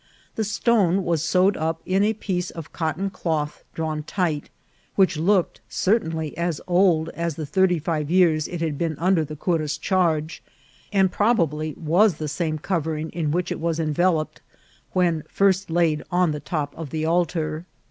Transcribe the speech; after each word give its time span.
The 0.33 0.43
stone 0.43 1.05
was 1.05 1.21
sewed 1.21 1.55
up 1.55 1.79
in 1.85 2.01
a 2.03 2.13
piece 2.15 2.49
of 2.49 2.73
cotton 2.73 3.11
cloth 3.11 3.63
drawn 3.75 4.01
tight, 4.01 4.49
which 4.95 5.15
looked 5.15 5.61
certainly 5.69 6.35
as 6.35 6.59
old 6.65 7.09
as 7.09 7.35
the 7.35 7.45
thirty 7.45 7.77
five 7.77 8.09
years 8.09 8.47
it 8.47 8.61
had 8.61 8.79
been 8.79 8.95
under 8.97 9.23
the 9.23 9.35
cura's 9.35 9.77
charge, 9.77 10.41
and 10.91 11.11
probably 11.11 11.75
was 11.77 12.15
the 12.15 12.27
same 12.27 12.57
covering 12.57 13.11
in 13.11 13.29
which 13.29 13.51
it 13.51 13.59
was 13.59 13.79
enveloped 13.79 14.41
when 14.93 15.23
first 15.29 15.69
laid 15.69 16.01
on 16.11 16.31
the 16.31 16.39
top 16.39 16.75
of 16.75 16.89
the 16.89 17.05
altar. 17.05 17.67